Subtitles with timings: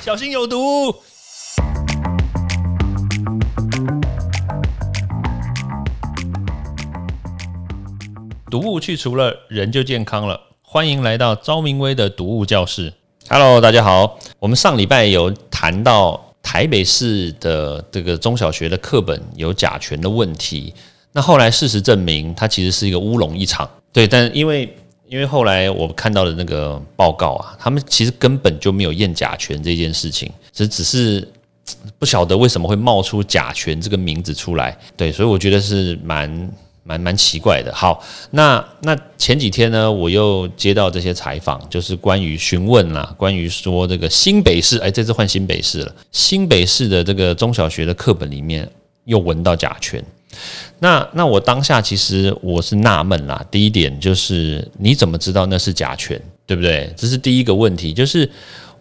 [0.00, 0.94] 小心有毒。
[8.48, 10.40] 毒物去除了，人就健康了。
[10.62, 12.94] 欢迎来到昭明威的毒物教室。
[13.28, 14.18] Hello，大家好。
[14.38, 20.72] 我们上礼拜有谈到台北市的这个中小学的课本有甲醛的问题。
[21.12, 23.68] 那后来事实证明，它其实是一个乌龙一场。
[23.92, 24.77] 对，但因为
[25.08, 31.26] 因为后来我看到的那个报告啊，他们其实根本就没有验甲醛这件事情，只只是
[31.98, 34.76] 不晓得为什么会冒出甲醛这个名字出来。
[34.96, 36.50] 对，所以我觉得是蛮。
[36.84, 37.70] 蛮蛮奇怪的。
[37.74, 45.94] 好，那那前几天呢，我又接到这些采访，就是关于询问啦，关于说这个新北市，哎，这次换新北市了。
[46.12, 48.66] 新北市的这个中小学的课本里面
[49.04, 50.02] 又闻到甲醛。
[50.78, 53.44] 那那我当下其实我是纳闷啦。
[53.50, 56.92] 第一点就是你怎么知道那是甲醛，对不对？
[56.96, 57.92] 这是第一个问题。
[57.92, 58.28] 就是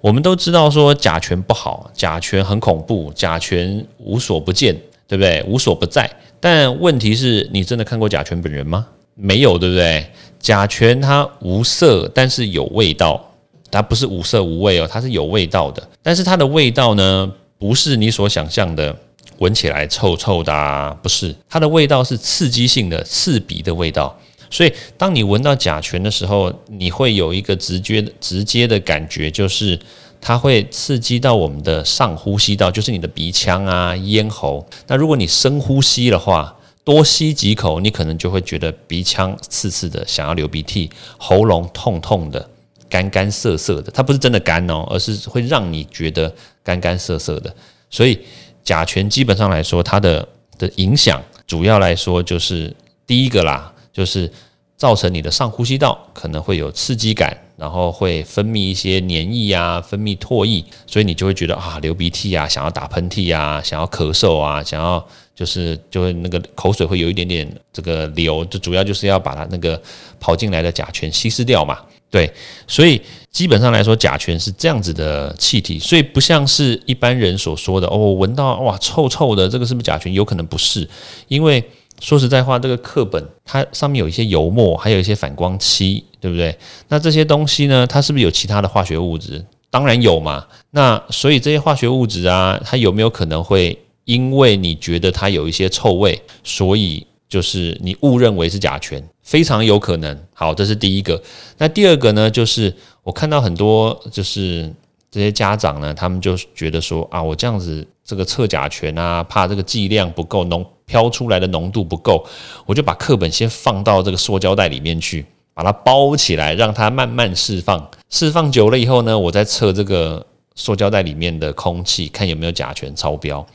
[0.02, 4.76] 我们都知道说甲醛不好，甲醛很恐怖，甲醛无所不见，
[5.08, 5.44] 对不对？
[5.48, 6.10] 无所不在。
[6.40, 8.88] 但问题是你真的看过甲醛本人吗？
[9.16, 10.06] 没有，对不对？
[10.40, 13.24] 甲醛它无色，但是有味道。
[13.70, 15.86] 它不是无色无味哦，它是有味道的。
[16.02, 18.96] 但是它的味道呢，不是你所想象的
[19.38, 21.36] 闻起来臭臭的，啊，不是。
[21.50, 24.18] 它的味道是刺激性的、刺鼻的味道。
[24.50, 29.80] 所以当你闻到甲醛的时候，你会有一个直觉、直接的感觉，就是。
[30.20, 34.68] 它会刺激到我们的上呼吸道，就是你的鼻腔啊、咽喉。
[34.88, 42.50] 那如果你深呼吸的话，多吸几口，你可能就会觉得鼻腔刺刺的，想要流鼻涕，喉咙痛痛的，
[42.90, 43.92] 干干涩涩的。
[43.92, 47.56] 它不是真的干哦，而是会让你觉得干干涩涩的。
[47.92, 48.20] 所以
[48.68, 54.30] 甲醛基本上来说，它的的影响主要来说就是第一个啦，就是
[54.76, 57.36] 造成你的上呼吸道可能会有刺激感。
[57.58, 69.82] 然后会分泌一些黏液啊，分泌唾液，所以你就会觉得啊，流鼻涕啊，想要打喷嚏啊，想要咳嗽啊，想要就是就会那个口水会有一点点这个流，就主要就是要把它那个
[70.20, 71.80] 跑进来的甲醛稀释掉嘛。
[72.10, 72.32] 对，
[72.68, 73.02] 所以
[73.32, 80.12] 基本上来说，甲醛是这样子的气体，所以不像是一般人所说的哦，闻到哇臭臭的，这个是不是甲醛？
[80.14, 80.88] 有可能不是，
[81.28, 81.64] 因为。
[82.00, 86.56] 说实在话，这个课本它上面有一些油墨，还有一些反光漆，对不对？
[86.90, 89.44] 那这些东西呢，它是不是有其他的化学物质？
[89.72, 90.46] 当然有嘛。
[90.70, 93.76] 那所以这些化学物质啊，它有没有可能会
[94.06, 99.04] 因为你觉得它有一些臭味，所以就是你误认为是甲醛？
[99.24, 100.18] 非常有可能。
[100.34, 101.22] 好，这是第一个。
[101.58, 102.74] 那第二个呢，就是
[103.04, 104.74] 我看到很多就是
[105.12, 110.66] 这些家长呢，他们就觉得说啊，我这样子这个测甲醛啊，怕这个剂量不够浓。
[110.88, 112.26] 飘出来的浓度不够，
[112.66, 117.92] 我就把课本先放到这个塑胶袋里面去，把它包起来，让它慢慢释放。
[118.10, 123.46] 释放久了以后呢，我再测这个塑胶袋里面的空气，看有没有甲醛超标。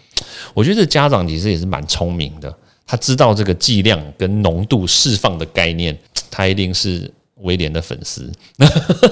[0.53, 2.55] 我觉得家长其实也是蛮聪明的，
[2.93, 5.99] 他知道这个剂量跟浓度释放的概念，
[6.31, 8.31] 他一定是威廉的粉丝。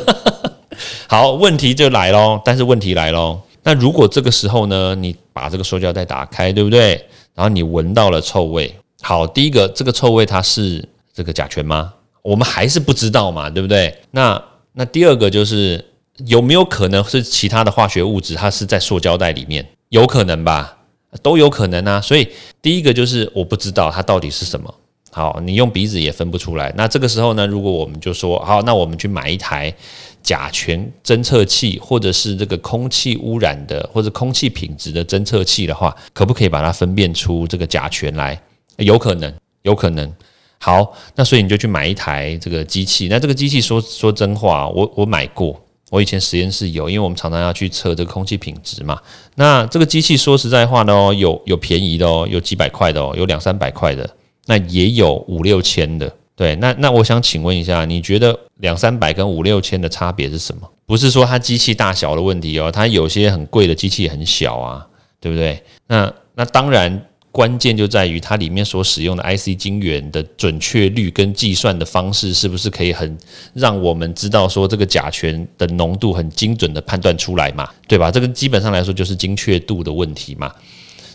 [1.09, 2.39] 好，问题就来喽。
[2.45, 7.03] 但是问题来喽，那如果这个时候呢，你把这个塑胶袋打开，对不对？
[7.35, 8.71] 然后你闻到了臭味，
[9.01, 11.95] 好，第一个这个臭味它是这个甲醛吗？
[12.21, 13.97] 我们还是不知道嘛，对不对？
[14.11, 15.83] 那那第二个就是
[16.27, 20.77] 有没有可能是其他的化学物质，它是在塑胶袋里面，有可能吧，
[21.23, 22.01] 都有可能啊。
[22.01, 22.29] 所以
[22.61, 24.75] 第一个就是我不知道它到底是什么。
[25.13, 26.73] 好，你用鼻子也分不出来。
[26.77, 29.75] 那这个时候呢，如果我们就说好，那我们去买一台
[30.23, 38.41] 甲醛侦测器，或者是这个空气污染的或者空气品质的侦测器的话，可不可以把它分辨出这个甲醛来？
[38.77, 40.11] 有可能，有可能。
[40.59, 43.09] 好，那所以你就去买一台这个机器。
[43.09, 45.61] 那这个机器说说真话，我我买过，
[45.91, 48.99] 我以前实验室有，因为我们常常要去测这个空气品质嘛。
[49.35, 54.09] 那这个机器说实在话呢，有有便宜的哦，有几百块的哦，有两三百块的。
[54.47, 60.69] 那也有五六千的，对，那那我想请问一下，你觉得两三百跟五六千的差别是什么？
[60.87, 64.85] 不是说它机器大小的问题哦，它有些很贵的机器很小啊，
[65.21, 65.63] 对不对？
[65.87, 67.01] 那那当然
[67.33, 73.17] 关键就在于它里面所使用的 IC 晶圆的准确率跟计算的方式是不是可以很
[73.55, 77.69] 让我们知道说这个甲醛的浓度很精准的判断出来嘛？
[77.87, 78.11] 对吧？
[78.11, 80.53] 这个基本上来说就是精确度的问题嘛。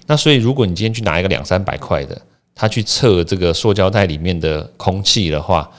[0.07, 2.19] 那所以如果你今天去拿一个两三百块的，
[2.53, 5.69] 他去测这个塑胶袋里面的空气的话，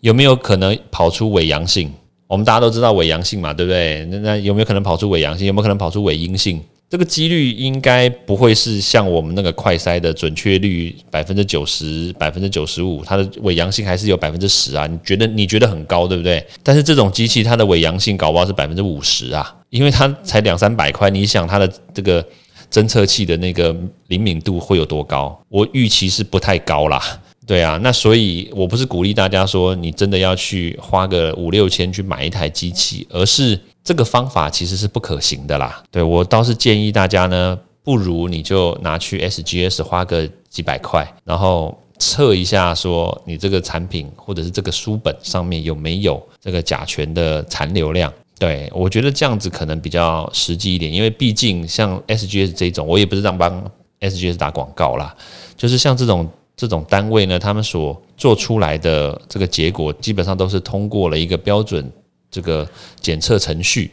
[0.00, 1.90] 有没有可能跑出伪阳性？
[2.26, 4.04] 我们大家都知道伪阳性嘛，对不对？
[4.10, 5.46] 那那有没有可能跑出伪阳性？
[5.46, 6.62] 有没有可能跑出伪阴性？
[6.90, 14.86] 这个几率应该不会是像我们那个快筛的准确率百分之九十、百分之九十五，它的伪阳性还是有百分之十啊？
[14.86, 16.42] 你觉得你觉得很高，对不对？
[16.62, 22.26] 但是这种机器它的伪阳性搞不好是百分之五十啊，因为它才两三百块，你想它的这个
[22.72, 23.76] 侦测器的那个
[24.06, 25.38] 灵敏度会有多高？
[25.50, 27.02] 我预期是不太高啦。
[27.46, 33.60] 对啊，那所以我不是鼓励大家说你真的要去花个五六千去买一台机器，而是。
[33.88, 35.82] 这个方法其实是不可行的啦。
[35.90, 48.12] 对我倒是建议大家呢，不如你就拿去 SGS 花个几百块，然后测一下，说你这个产品或者是这个书本上面有没有这个甲醛的残留量。
[48.38, 53.64] 对我觉得这样子可能比较实际一点，因为毕竟像 SGS 这种，我也不是让帮
[54.00, 55.16] SGS 打广告啦，
[55.56, 61.90] 就是像这种这种单位呢，他们所做出来的这个结果，基本上都是通过了一个标准。
[62.30, 62.68] 这个
[63.00, 63.90] 检测程序，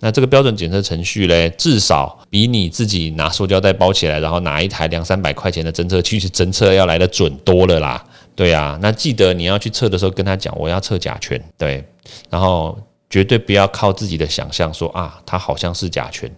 [0.00, 8.04] 那这个标准检测程序嘞，至少比你自己拿塑胶袋包起来，然后拿一台两三百块钱的侦测器去侦测要来的准多了啦。
[8.34, 11.82] 对啊，那记得你要去测的时候跟他讲，我要测甲醛，对，
[12.28, 12.78] 然后
[13.08, 16.30] 绝对不要靠自己的想象说啊，它好像是甲醛。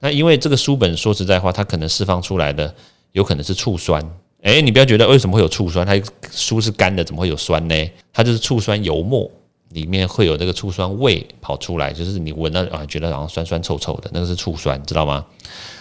[0.00, 2.74] 那因为这个书本说实在话，它可能释放出来的
[3.12, 4.02] 有可能是醋酸。
[4.42, 5.94] 诶，你不要觉得为什么会有醋酸，它
[6.32, 7.90] 书是干的，怎么会有酸呢？
[8.12, 9.30] 它就是醋酸油墨。
[9.70, 15.24] 里面会有这个醋酸味跑出来，就是你闻到啊，觉得好像酸酸臭臭的，那个是醋酸，知道吗？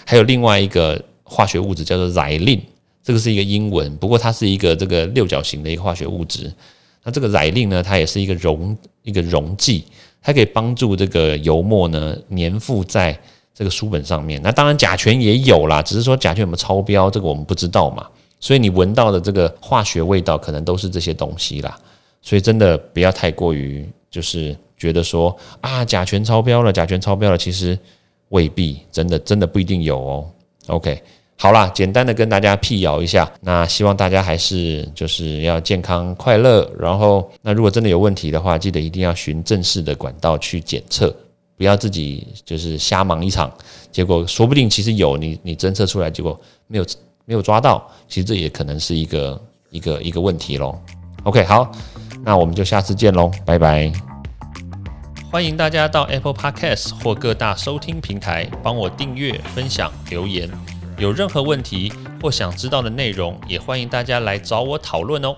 [0.05, 2.61] 还有另外一个化学物质叫做唻令，
[3.03, 6.51] 这个是一个英文，不过它是一个这个六角形的一个化学物质。
[7.03, 9.85] 那这个唻令呢，它也是一个溶一个溶剂，
[10.21, 13.17] 它可以帮助这个油墨呢粘附在
[13.53, 14.41] 这个书本上面。
[14.41, 18.07] 那当然甲醛也有啦，只是说甲醛有没有超标，这个我们不知道嘛。
[18.39, 21.79] 所以你闻到的这个化学味道，可能都是这些东西啦。
[22.25, 27.77] 所以真的不要太过于，就是觉得说啊，甲醛超标了，甲醛超标了，其实
[28.29, 30.27] 未必，真的真的不一定有哦。
[30.65, 30.99] OK，
[31.37, 36.67] 好啦，简单的跟大家辟谣一下，那希望大家还是就是要健康快乐。
[36.79, 41.15] 然后，那如果真的有问题的话，记得一定要循正式的管道去检测，
[41.55, 43.55] 不要自己就是瞎忙一场，
[43.91, 46.85] 结果说不定其实有你你侦测出来，结果没有
[47.25, 49.39] 没有抓到，其实这也可能是一个
[49.69, 50.75] 一个一个问题喽。
[51.23, 51.71] OK，好。
[52.25, 53.91] 那我们就下次见喽，拜拜！
[55.31, 60.49] 欢迎大家到 Apple Podcast 或各大收听平台帮我订阅、分享、留言。
[60.97, 65.37] 有任何问题或想知道的内容，也欢迎大家来找我讨论哦。